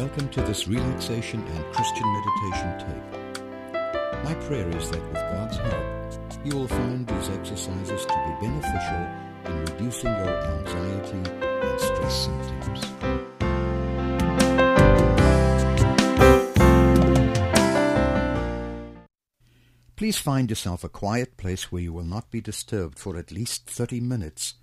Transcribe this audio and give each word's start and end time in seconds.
Welcome 0.00 0.30
to 0.30 0.40
this 0.40 0.66
relaxation 0.66 1.46
and 1.46 1.74
Christian 1.74 2.06
meditation 2.14 2.78
tape. 2.78 4.24
My 4.24 4.32
prayer 4.46 4.66
is 4.70 4.90
that 4.90 5.02
with 5.02 5.12
God's 5.12 5.58
help, 5.58 5.84
you 6.42 6.56
will 6.56 6.68
find 6.68 7.06
these 7.06 7.28
exercises 7.28 8.06
to 8.06 8.14
be 8.14 8.46
beneficial 8.46 9.06
in 9.44 9.60
reducing 9.60 10.08
your 10.08 10.40
anxiety 10.40 11.30
and 11.42 11.80
stress 11.80 12.14
symptoms. 12.24 12.80
Please 19.96 20.16
find 20.16 20.48
yourself 20.48 20.82
a 20.82 20.88
quiet 20.88 21.36
place 21.36 21.70
where 21.70 21.82
you 21.82 21.92
will 21.92 22.04
not 22.04 22.30
be 22.30 22.40
disturbed 22.40 22.98
for 22.98 23.18
at 23.18 23.30
least 23.30 23.68
30 23.68 24.00
minutes 24.00 24.54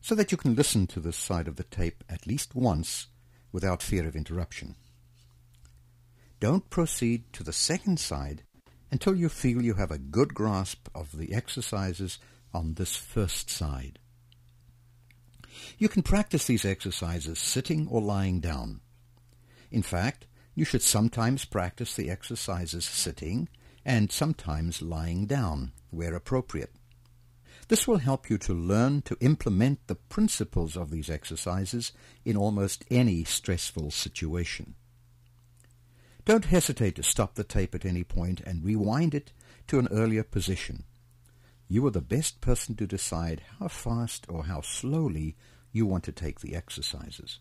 so 0.00 0.16
that 0.16 0.32
you 0.32 0.36
can 0.36 0.56
listen 0.56 0.88
to 0.88 0.98
this 0.98 1.16
side 1.16 1.46
of 1.46 1.54
the 1.54 1.62
tape 1.62 2.02
at 2.08 2.26
least 2.26 2.56
once 2.56 3.06
without 3.52 3.82
fear 3.82 4.06
of 4.06 4.16
interruption. 4.16 4.76
Don't 6.40 6.70
proceed 6.70 7.32
to 7.34 7.42
the 7.42 7.52
second 7.52 8.00
side 8.00 8.42
until 8.90 9.14
you 9.14 9.28
feel 9.28 9.62
you 9.62 9.74
have 9.74 9.90
a 9.90 9.98
good 9.98 10.34
grasp 10.34 10.88
of 10.94 11.16
the 11.16 11.34
exercises 11.34 12.18
on 12.52 12.74
this 12.74 12.96
first 12.96 13.50
side. 13.50 13.98
You 15.78 15.88
can 15.88 16.02
practice 16.02 16.46
these 16.46 16.64
exercises 16.64 17.38
sitting 17.38 17.86
or 17.88 18.00
lying 18.00 18.40
down. 18.40 18.80
In 19.70 19.82
fact, 19.82 20.26
you 20.54 20.64
should 20.64 20.82
sometimes 20.82 21.44
practice 21.44 21.94
the 21.94 22.10
exercises 22.10 22.84
sitting 22.84 23.48
and 23.84 24.10
sometimes 24.10 24.82
lying 24.82 25.26
down 25.26 25.72
where 25.90 26.14
appropriate. 26.14 26.74
This 27.70 27.86
will 27.86 27.98
help 27.98 28.28
you 28.28 28.36
to 28.38 28.52
learn 28.52 29.02
to 29.02 29.16
implement 29.20 29.86
the 29.86 29.94
principles 29.94 30.76
of 30.76 30.90
these 30.90 31.08
exercises 31.08 31.92
in 32.24 32.36
almost 32.36 32.84
any 32.90 33.22
stressful 33.22 33.92
situation. 33.92 34.74
Don't 36.24 36.46
hesitate 36.46 36.96
to 36.96 37.04
stop 37.04 37.36
the 37.36 37.44
tape 37.44 37.72
at 37.76 37.84
any 37.84 38.02
point 38.02 38.40
and 38.40 38.64
rewind 38.64 39.14
it 39.14 39.30
to 39.68 39.78
an 39.78 39.86
earlier 39.92 40.24
position. 40.24 40.82
You 41.68 41.86
are 41.86 41.92
the 41.92 42.00
best 42.00 42.40
person 42.40 42.74
to 42.74 42.88
decide 42.88 43.42
how 43.60 43.68
fast 43.68 44.26
or 44.28 44.46
how 44.46 44.62
slowly 44.62 45.36
you 45.70 45.86
want 45.86 46.02
to 46.04 46.12
take 46.12 46.40
the 46.40 46.56
exercises. 46.56 47.38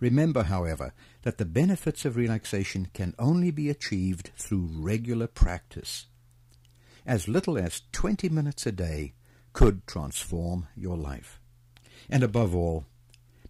Remember, 0.00 0.44
however, 0.44 0.94
that 1.24 1.36
the 1.36 1.44
benefits 1.44 2.06
of 2.06 2.16
relaxation 2.16 2.88
can 2.94 3.14
only 3.18 3.50
be 3.50 3.68
achieved 3.68 4.30
through 4.38 4.70
regular 4.72 5.26
practice 5.26 6.06
as 7.06 7.28
little 7.28 7.58
as 7.58 7.82
20 7.92 8.28
minutes 8.28 8.66
a 8.66 8.72
day 8.72 9.14
could 9.52 9.86
transform 9.86 10.68
your 10.76 10.96
life. 10.96 11.40
And 12.08 12.22
above 12.22 12.54
all, 12.54 12.86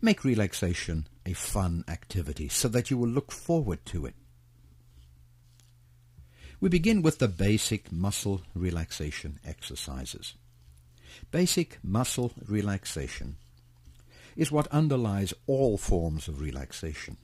make 0.01 0.25
relaxation 0.25 1.07
a 1.27 1.33
fun 1.33 1.85
activity 1.89 2.49
so 2.49 2.69
that 2.69 2.91
you 2.91 2.99
will 2.99 3.09
look 3.09 3.33
forward 3.33 3.85
to 3.87 4.07
it. 4.07 4.15
We 6.61 6.69
begin 6.69 7.03
with 7.03 7.19
the 7.19 7.29
basic 7.29 7.93
muscle 7.93 8.43
relaxation 8.55 9.39
exercises. 9.45 10.35
Basic 11.31 11.79
muscle 11.83 12.33
relaxation 12.47 13.37
is 14.37 14.51
what 14.51 14.67
underlies 14.69 15.33
all 15.47 15.77
forms 15.77 16.29
of 16.29 16.41
relaxation. 16.41 17.17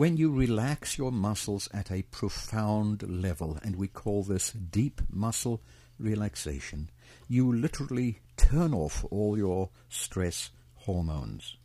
When 0.00 0.16
you 0.16 0.32
relax 0.32 0.96
your 0.96 1.12
muscles 1.12 1.68
at 1.74 1.90
a 1.92 2.04
profound 2.04 3.02
level, 3.02 3.58
and 3.62 3.76
we 3.76 3.86
call 3.86 4.22
this 4.22 4.50
deep 4.50 5.02
muscle 5.10 5.60
relaxation, 5.98 6.88
you 7.28 7.52
literally 7.52 8.20
turn 8.38 8.72
off 8.72 9.04
all 9.10 9.36
your 9.36 9.68
stress 9.90 10.52
hormones. 10.74 11.58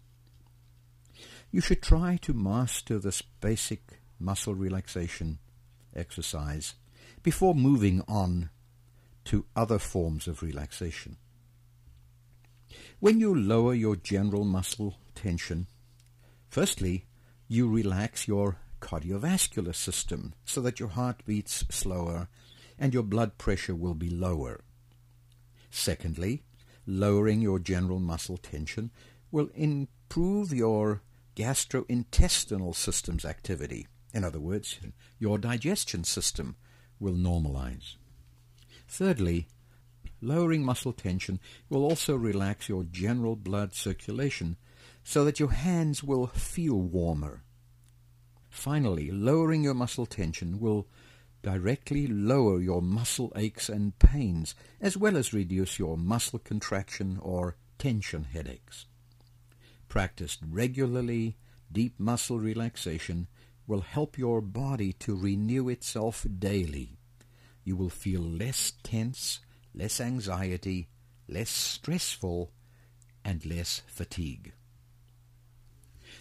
You 1.50 1.62
should 1.62 1.82
try 1.82 2.18
to 2.24 2.34
master 2.34 3.00
this 3.00 3.22
basic 3.22 4.02
muscle 4.20 4.54
relaxation 4.54 5.40
exercise 5.96 6.76
before 7.24 7.56
moving 7.56 8.04
on 8.06 8.50
to 9.32 9.46
other 9.56 9.80
forms 9.80 10.28
of 10.28 10.44
relaxation. 10.44 11.16
When 13.00 13.22
you 13.22 13.34
lower 13.34 13.74
your 13.74 13.96
general 13.96 14.44
muscle 14.44 14.98
tension, 15.16 15.68
firstly, 16.50 17.06
you 17.48 17.70
relax 17.70 18.28
your 18.28 18.58
cardiovascular 18.82 19.74
system 19.74 20.34
so 20.46 20.62
that 20.62 20.80
your 20.80 20.90
heart 20.90 21.26
beats 21.26 21.64
slower 21.70 22.30
and 22.78 22.94
your 22.94 23.04
blood 23.04 23.38
pressure 23.38 23.76
will 23.76 23.94
be 23.94 24.10
lower. 24.10 24.62
Secondly, 25.70 26.44
lowering 26.86 27.42
your 27.42 27.60
general 27.60 28.00
muscle 28.00 28.38
tension 28.38 28.92
will 29.32 29.50
improve 29.56 30.54
your 30.54 31.02
gastrointestinal 31.36 32.76
system's 32.76 33.26
activity. 33.26 33.88
In 34.14 34.24
other 34.24 34.40
words, 34.40 34.80
your 35.20 35.38
digestion 35.38 36.04
system 36.04 36.56
will 37.00 37.14
normalize. 37.14 37.96
Thirdly, 38.88 39.48
lowering 40.22 40.64
muscle 40.64 40.94
tension 40.94 41.40
will 41.70 41.84
also 41.84 42.16
relax 42.16 42.70
your 42.70 42.84
general 42.84 43.36
blood 43.36 43.74
circulation 43.74 44.58
so 45.06 45.24
that 45.24 45.40
your 45.40 45.52
hands 45.52 46.04
will 46.04 46.28
feel 46.28 46.76
warmer. 46.76 47.44
Finally, 48.50 49.12
lowering 49.12 49.64
your 49.64 49.76
muscle 49.76 50.08
tension 50.08 50.60
will 50.60 50.88
directly 51.44 52.08
lower 52.08 52.60
your 52.60 52.82
muscle 52.82 53.32
aches 53.36 53.70
and 53.70 53.98
pains, 54.00 54.56
as 54.82 54.98
well 54.98 55.16
as 55.16 55.32
reduce 55.32 55.78
your 55.78 55.96
muscle 55.96 56.40
contraction 56.40 57.20
or 57.22 57.56
tension 57.78 58.24
headaches. 58.24 58.88
Practiced 59.88 60.40
regularly, 60.50 61.38
deep 61.72 62.00
muscle 62.00 62.40
relaxation 62.40 63.28
will 63.68 63.82
help 63.82 64.18
your 64.18 64.42
body 64.42 64.92
to 64.94 65.16
renew 65.16 65.70
itself 65.70 66.26
daily. 66.40 66.98
You 67.64 67.76
will 67.76 67.90
feel 67.90 68.22
less 68.22 68.74
tense, 68.82 69.40
less 69.72 70.02
anxiety, 70.02 70.88
less 71.28 71.52
stressful, 71.52 72.52
and 73.24 73.46
less 73.46 73.84
fatigue. 73.86 74.54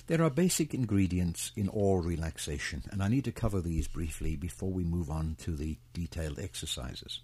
There 0.07 0.23
are 0.23 0.31
basic 0.31 0.75
ingredients 0.75 1.51
in 1.57 1.67
all 1.67 2.03
relaxation, 2.03 2.85
and 2.91 3.03
I 3.03 3.09
need 3.09 3.25
to 3.25 3.33
cover 3.33 3.63
these 3.63 3.89
briefly 3.89 4.37
before 4.37 4.71
we 4.71 4.85
move 4.85 5.11
on 5.11 5.37
to 5.41 5.57
the 5.57 5.79
detailed 5.95 6.39
exercises. 6.39 7.21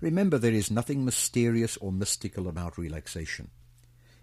Remember, 0.00 0.36
there 0.36 0.52
is 0.52 0.70
nothing 0.70 1.04
mysterious 1.04 1.76
or 1.76 1.92
mystical 1.92 2.48
about 2.48 2.76
relaxation. 2.76 3.50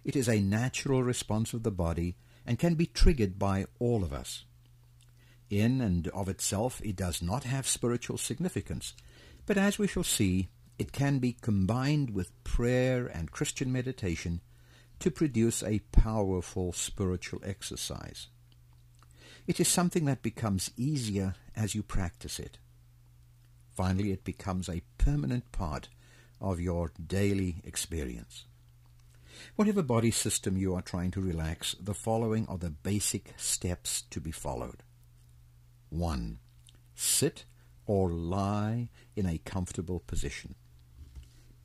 It 0.04 0.18
is 0.18 0.28
a 0.28 0.42
natural 0.42 1.04
response 1.04 1.54
of 1.54 1.64
the 1.64 1.72
body 1.72 2.18
and 2.46 2.60
can 2.60 2.76
be 2.76 2.86
triggered 2.86 3.40
by 3.40 3.66
all 3.80 4.04
of 4.04 4.12
us. 4.12 4.44
In 5.50 5.80
and 5.80 6.10
of 6.10 6.28
itself, 6.28 6.82
it 6.84 6.98
does 6.98 7.22
not 7.22 7.46
have 7.46 7.66
spiritual 7.66 8.18
significance, 8.18 8.94
but 9.46 9.58
as 9.58 9.80
we 9.80 9.88
shall 9.88 10.04
see, 10.04 10.50
it 10.78 10.92
can 10.92 11.20
be 11.20 11.38
combined 11.40 12.10
with 12.10 12.44
prayer 12.44 13.06
and 13.06 13.32
Christian 13.32 13.72
meditation 13.72 14.42
to 15.02 15.12
produce 15.12 15.64
a 15.64 15.80
powerful 15.92 16.72
spiritual 16.74 17.42
exercise. 17.44 18.28
It 19.48 19.60
is 19.60 19.68
something 19.68 20.06
that 20.06 20.22
becomes 20.22 20.72
easier 20.78 21.36
as 21.56 21.74
you 21.74 21.84
practice 21.84 22.40
it. 22.40 22.60
Finally, 23.76 24.12
it 24.12 24.24
becomes 24.24 24.70
a 24.70 24.84
permanent 24.98 25.52
part 25.52 25.90
of 26.40 26.60
your 26.60 26.92
daily 27.06 27.62
experience. 27.64 28.46
Whatever 29.56 29.82
body 29.82 30.12
system 30.12 30.58
you 30.58 30.76
are 30.76 30.82
trying 30.82 31.12
to 31.12 31.22
relax, 31.22 31.76
the 31.80 31.94
following 31.94 32.46
are 32.48 32.58
the 32.58 32.70
basic 32.70 33.34
steps 33.38 34.04
to 34.12 34.20
be 34.20 34.32
followed. 34.32 34.84
1. 35.90 36.40
Sit 36.94 37.46
or 37.86 38.10
lie 38.10 38.90
in 39.16 39.26
a 39.26 39.40
comfortable 39.40 40.00
position 40.00 40.56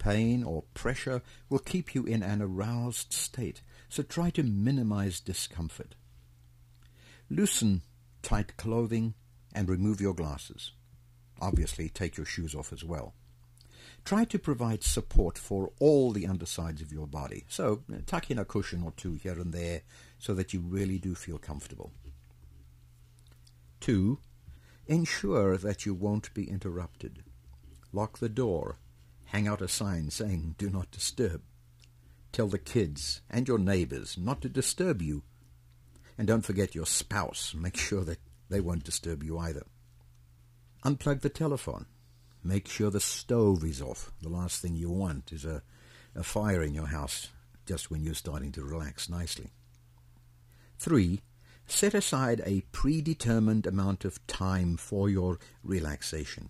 pain 0.06 0.44
or 0.44 0.62
pressure 0.72 1.20
will 1.48 1.58
keep 1.58 1.92
you 1.92 2.04
in 2.04 2.22
an 2.22 2.40
aroused 2.40 3.12
state, 3.12 3.60
so 3.88 4.04
try 4.04 4.30
to 4.30 4.44
minimize 4.44 5.18
discomfort. 5.18 5.96
Loosen 7.28 7.82
tight 8.22 8.56
clothing 8.56 9.14
and 9.52 9.68
remove 9.68 10.00
your 10.00 10.14
glasses. 10.14 10.70
Obviously, 11.40 11.88
take 11.88 12.16
your 12.16 12.24
shoes 12.24 12.54
off 12.54 12.72
as 12.72 12.84
well. 12.84 13.14
Try 14.04 14.24
to 14.26 14.38
provide 14.38 14.84
support 14.84 15.36
for 15.36 15.72
all 15.80 16.12
the 16.12 16.28
undersides 16.28 16.80
of 16.80 16.92
your 16.92 17.08
body. 17.08 17.44
So, 17.48 17.82
uh, 17.92 17.96
tuck 18.06 18.30
in 18.30 18.38
a 18.38 18.44
cushion 18.44 18.84
or 18.84 18.92
two 18.92 19.14
here 19.14 19.32
and 19.40 19.52
there 19.52 19.82
so 20.18 20.34
that 20.34 20.54
you 20.54 20.60
really 20.60 20.98
do 20.98 21.16
feel 21.16 21.38
comfortable. 21.38 21.90
Two, 23.80 24.20
ensure 24.86 25.56
that 25.56 25.84
you 25.84 25.94
won't 25.94 26.32
be 26.32 26.48
interrupted. 26.48 27.24
Lock 27.92 28.18
the 28.18 28.28
door 28.28 28.76
Hang 29.26 29.46
out 29.46 29.62
a 29.62 29.68
sign 29.68 30.10
saying, 30.10 30.54
Do 30.58 30.70
not 30.70 30.90
disturb. 30.90 31.42
Tell 32.32 32.48
the 32.48 32.58
kids 32.58 33.20
and 33.30 33.46
your 33.46 33.58
neighbors 33.58 34.16
not 34.18 34.40
to 34.42 34.48
disturb 34.48 35.02
you. 35.02 35.22
And 36.18 36.26
don't 36.26 36.44
forget 36.44 36.74
your 36.74 36.86
spouse. 36.86 37.54
Make 37.56 37.76
sure 37.76 38.04
that 38.04 38.18
they 38.48 38.60
won't 38.60 38.84
disturb 38.84 39.22
you 39.22 39.38
either. 39.38 39.66
Unplug 40.84 41.20
the 41.20 41.28
telephone. 41.28 41.86
Make 42.42 42.68
sure 42.68 42.90
the 42.90 43.00
stove 43.00 43.64
is 43.64 43.82
off. 43.82 44.12
The 44.22 44.28
last 44.28 44.62
thing 44.62 44.76
you 44.76 44.90
want 44.90 45.32
is 45.32 45.44
a, 45.44 45.62
a 46.14 46.22
fire 46.22 46.62
in 46.62 46.74
your 46.74 46.86
house 46.86 47.28
just 47.66 47.90
when 47.90 48.04
you're 48.04 48.14
starting 48.14 48.52
to 48.52 48.64
relax 48.64 49.08
nicely. 49.08 49.50
Three, 50.78 51.22
Set 51.68 51.94
aside 51.94 52.42
a 52.44 52.62
predetermined 52.72 53.66
amount 53.66 54.04
of 54.04 54.24
time 54.28 54.76
for 54.76 55.10
your 55.10 55.38
relaxation, 55.64 56.48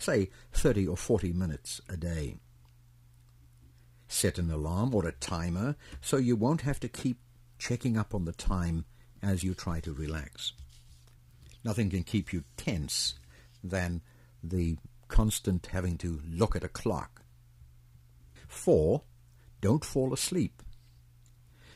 say 0.00 0.30
30 0.52 0.88
or 0.88 0.96
40 0.96 1.32
minutes 1.32 1.80
a 1.88 1.96
day. 1.96 2.36
Set 4.08 4.38
an 4.38 4.50
alarm 4.50 4.94
or 4.94 5.06
a 5.06 5.12
timer 5.12 5.76
so 6.00 6.16
you 6.16 6.34
won't 6.34 6.62
have 6.62 6.80
to 6.80 6.88
keep 6.88 7.18
checking 7.58 7.96
up 7.96 8.14
on 8.14 8.24
the 8.24 8.32
time 8.32 8.84
as 9.22 9.44
you 9.44 9.54
try 9.54 9.80
to 9.80 9.92
relax. 9.92 10.52
Nothing 11.62 11.90
can 11.90 12.02
keep 12.02 12.32
you 12.32 12.44
tense 12.56 13.14
than 13.62 14.00
the 14.42 14.78
constant 15.08 15.66
having 15.66 15.98
to 15.98 16.20
look 16.26 16.56
at 16.56 16.64
a 16.64 16.68
clock. 16.68 17.22
4. 18.48 19.02
Don't 19.60 19.84
fall 19.84 20.14
asleep. 20.14 20.62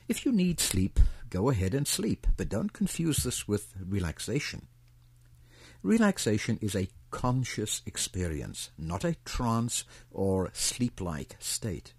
If 0.09 0.25
you 0.25 0.32
need 0.32 0.61
sleep, 0.61 0.99
go 1.29 1.50
ahead 1.50 1.75
and 1.75 1.87
sleep, 1.87 2.27
but 2.37 2.49
don't 2.49 2.73
confuse 2.73 3.19
this 3.19 3.47
with 3.47 3.75
relaxation. 3.79 4.67
Relaxation 5.82 6.59
is 6.62 6.75
a 6.75 6.88
conscious 7.15 7.81
experience, 7.87 8.71
not 8.77 9.05
a 9.05 9.15
trance 9.25 9.85
or 10.11 10.51
sleep-like 10.53 11.37
state. 11.39 11.95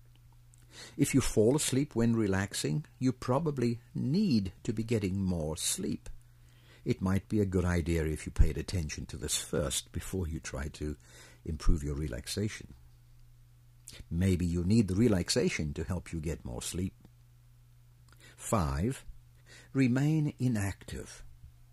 If 0.98 1.16
you 1.16 1.22
fall 1.22 1.56
asleep 1.56 1.96
when 1.96 2.18
relaxing, 2.18 2.84
you 3.00 3.14
probably 3.14 3.80
need 3.96 4.52
to 4.64 4.74
be 4.74 4.84
getting 4.84 5.24
more 5.24 5.56
sleep. 5.56 6.10
It 6.84 7.02
might 7.02 7.30
be 7.30 7.40
a 7.40 7.46
good 7.46 7.64
idea 7.64 8.04
if 8.04 8.26
you 8.26 8.34
paid 8.34 8.58
attention 8.58 9.06
to 9.06 9.16
this 9.16 9.38
first 9.38 9.94
before 9.94 10.28
you 10.28 10.42
try 10.42 10.68
to 10.74 10.98
improve 11.46 11.82
your 11.82 11.96
relaxation. 11.96 12.74
Maybe 14.12 14.46
you 14.46 14.66
need 14.66 14.90
the 14.90 14.96
relaxation 14.96 15.74
to 15.76 15.86
help 15.86 16.12
you 16.12 16.20
get 16.20 16.44
more 16.44 16.62
sleep. 16.62 16.94
5. 18.36 19.06
Remain 19.72 20.34
inactive. 20.40 21.24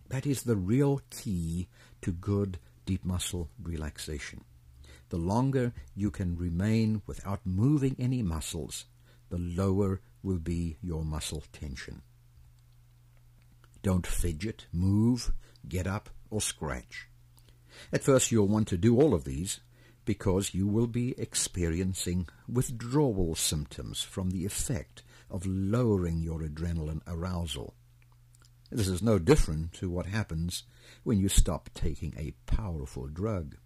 That 0.09 0.27
is 0.27 0.45
the 0.45 0.57
real 0.57 1.01
key 1.11 1.67
to 2.03 2.13
good 2.13 2.61
deep 2.85 3.05
muscle 3.05 3.51
relaxation. 3.63 4.45
The 5.09 5.17
longer 5.19 5.73
you 5.95 6.11
can 6.11 6.37
remain 6.37 7.03
without 7.07 7.41
moving 7.45 7.97
any 7.99 8.23
muscles, 8.23 8.87
the 9.29 9.39
lower 9.39 10.01
will 10.23 10.39
be 10.39 10.77
your 10.83 11.05
muscle 11.05 11.45
tension. 11.53 12.03
Don't 13.83 14.07
fidget, 14.07 14.67
move, 14.73 15.33
get 15.69 15.87
up, 15.87 16.11
or 16.31 16.41
scratch. 16.41 17.09
At 17.93 18.05
first 18.05 18.31
you'll 18.31 18.49
want 18.49 18.69
to 18.69 18.77
do 18.77 19.01
all 19.01 19.15
of 19.15 19.25
these 19.25 19.61
because 20.05 20.55
you 20.55 20.67
will 20.67 20.87
be 20.87 21.19
experiencing 21.19 22.29
withdrawal 22.49 23.35
symptoms 23.35 24.03
from 24.03 24.31
the 24.31 24.45
effect 24.45 25.03
of 25.31 25.47
lowering 25.47 26.21
your 26.21 26.41
adrenaline 26.41 27.03
arousal. 27.07 27.75
This 28.75 28.89
is 28.89 29.03
no 29.03 29.19
different 29.19 29.75
to 29.75 29.91
what 29.91 30.07
happens 30.07 30.63
when 31.03 31.19
you 31.19 31.29
stop 31.29 31.69
taking 31.75 32.15
a 32.17 32.33
powerful 32.47 33.07
drug. 33.07 33.57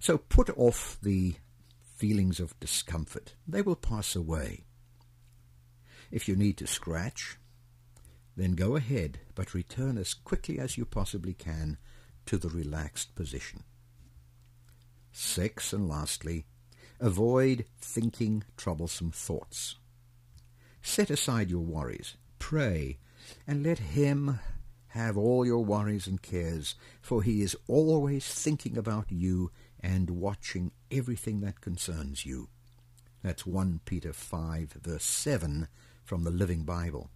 So 0.00 0.16
put 0.16 0.48
off 0.56 0.96
the 1.02 1.34
feelings 1.96 2.40
of 2.40 2.58
discomfort. 2.60 3.34
They 3.46 3.60
will 3.60 3.76
pass 3.76 4.16
away. 4.16 4.64
If 6.10 6.28
you 6.28 6.34
need 6.34 6.56
to 6.58 6.66
scratch, 6.66 7.36
then 8.36 8.52
go 8.52 8.74
ahead, 8.74 9.20
but 9.34 9.52
return 9.52 9.98
as 9.98 10.14
quickly 10.14 10.58
as 10.58 10.78
you 10.78 10.86
possibly 10.86 11.34
can 11.34 11.76
to 12.24 12.38
the 12.38 12.48
relaxed 12.48 13.14
position. 13.14 13.64
Six, 15.12 15.74
and 15.74 15.86
lastly, 15.86 16.46
avoid 16.98 17.66
thinking 17.78 18.44
troublesome 18.56 19.10
thoughts. 19.10 19.76
Set 20.80 21.10
aside 21.10 21.50
your 21.50 21.60
worries, 21.60 22.16
pray, 22.38 22.98
and 23.46 23.62
let 23.62 23.78
Him 23.78 24.40
have 24.88 25.16
all 25.16 25.46
your 25.46 25.64
worries 25.64 26.06
and 26.06 26.20
cares, 26.20 26.74
for 27.00 27.22
He 27.22 27.42
is 27.42 27.56
always 27.66 28.26
thinking 28.26 28.76
about 28.76 29.10
you 29.10 29.50
and 29.80 30.10
watching 30.10 30.72
everything 30.90 31.40
that 31.40 31.60
concerns 31.60 32.26
you. 32.26 32.48
That's 33.22 33.46
1 33.46 33.80
Peter 33.84 34.12
5, 34.12 34.72
verse 34.82 35.04
7 35.04 35.68
from 36.04 36.24
the 36.24 36.30
Living 36.30 36.64
Bible. 36.64 37.10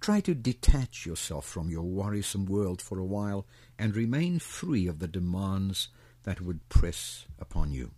Try 0.00 0.20
to 0.20 0.34
detach 0.34 1.06
yourself 1.06 1.46
from 1.46 1.70
your 1.70 1.84
worrisome 1.84 2.46
world 2.46 2.82
for 2.82 2.98
a 2.98 3.04
while 3.04 3.46
and 3.78 3.96
remain 3.96 4.38
free 4.38 4.86
of 4.86 4.98
the 4.98 5.08
demands 5.08 5.88
that 6.24 6.40
would 6.40 6.68
press 6.68 7.26
upon 7.38 7.72
you. 7.72 7.92